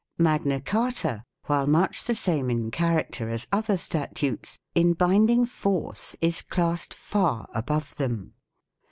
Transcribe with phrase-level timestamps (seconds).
[0.17, 6.15] Magna Carta, while much the same in char acter as other statutes, in binding force
[6.21, 8.33] is classed far above them.